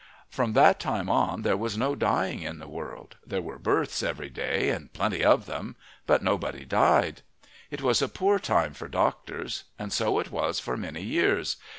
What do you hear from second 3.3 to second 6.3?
were births every day, and plenty of them, but